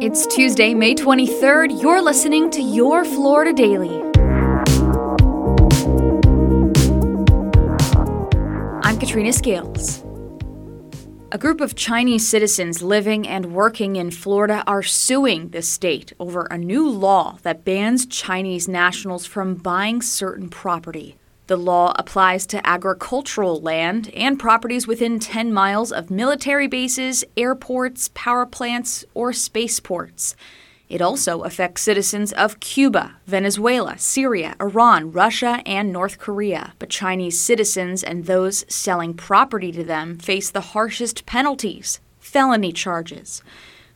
[0.00, 1.82] It's Tuesday, May 23rd.
[1.82, 4.00] You're listening to Your Florida Daily.
[8.84, 10.04] I'm Katrina Scales.
[11.32, 16.42] A group of Chinese citizens living and working in Florida are suing the state over
[16.44, 21.16] a new law that bans Chinese nationals from buying certain property.
[21.48, 28.10] The law applies to agricultural land and properties within 10 miles of military bases, airports,
[28.12, 30.36] power plants, or spaceports.
[30.90, 36.74] It also affects citizens of Cuba, Venezuela, Syria, Iran, Russia, and North Korea.
[36.78, 43.42] But Chinese citizens and those selling property to them face the harshest penalties felony charges.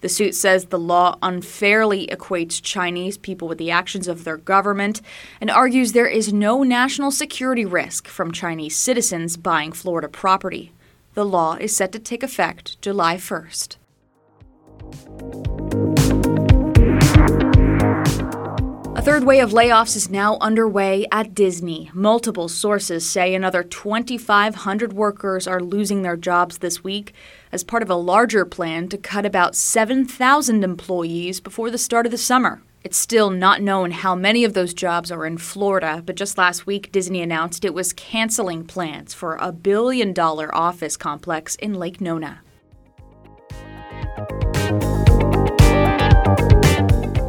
[0.00, 5.00] The suit says the law unfairly equates Chinese people with the actions of their government
[5.40, 10.72] and argues there is no national security risk from Chinese citizens buying Florida property.
[11.14, 13.76] The law is set to take effect July 1st.
[19.18, 21.90] Third wave of layoffs is now underway at Disney.
[21.92, 27.12] Multiple sources say another 2,500 workers are losing their jobs this week
[27.50, 32.12] as part of a larger plan to cut about 7,000 employees before the start of
[32.12, 32.62] the summer.
[32.84, 36.64] It's still not known how many of those jobs are in Florida, but just last
[36.64, 42.00] week, Disney announced it was canceling plans for a billion dollar office complex in Lake
[42.00, 42.42] Nona.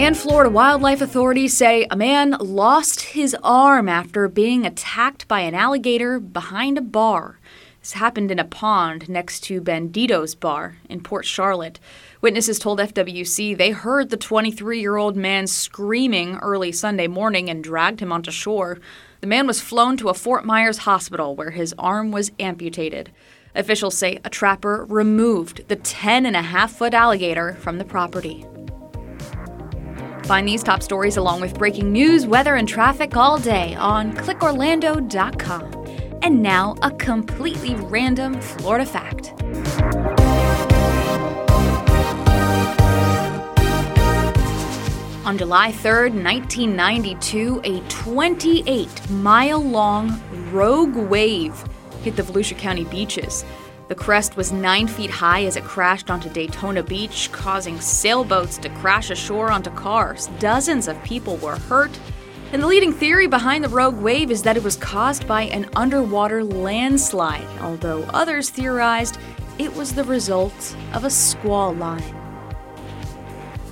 [0.00, 5.54] And Florida wildlife authorities say a man lost his arm after being attacked by an
[5.54, 7.38] alligator behind a bar.
[7.80, 11.78] This happened in a pond next to Bandito's Bar in Port Charlotte.
[12.22, 17.62] Witnesses told FWC they heard the 23 year old man screaming early Sunday morning and
[17.62, 18.78] dragged him onto shore.
[19.20, 23.12] The man was flown to a Fort Myers hospital where his arm was amputated.
[23.54, 28.46] Officials say a trapper removed the 10 and a half foot alligator from the property.
[30.30, 36.18] Find these top stories along with breaking news, weather, and traffic all day on clickorlando.com.
[36.22, 39.32] And now, a completely random Florida fact.
[45.26, 50.22] On July 3rd, 1992, a 28 mile long
[50.52, 51.60] rogue wave
[52.02, 53.44] hit the Volusia County beaches.
[53.90, 58.68] The crest was nine feet high as it crashed onto Daytona Beach, causing sailboats to
[58.68, 60.28] crash ashore onto cars.
[60.38, 61.98] Dozens of people were hurt.
[62.52, 65.68] And the leading theory behind the rogue wave is that it was caused by an
[65.74, 69.18] underwater landslide, although others theorized
[69.58, 72.14] it was the result of a squall line.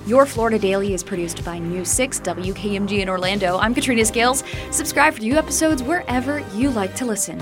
[0.04, 3.56] Your Florida Daily is produced by News 6 WKMG in Orlando.
[3.58, 4.42] I'm Katrina Scales.
[4.72, 7.40] Subscribe for new episodes wherever you like to listen.